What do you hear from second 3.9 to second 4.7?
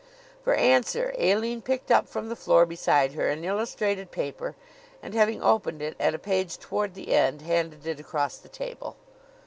paper